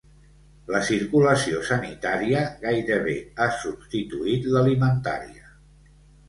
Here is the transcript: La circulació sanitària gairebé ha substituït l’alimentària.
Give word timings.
La 0.75 0.79
circulació 0.85 1.59
sanitària 1.67 2.41
gairebé 2.63 3.13
ha 3.37 3.47
substituït 3.59 4.49
l’alimentària. 4.57 5.47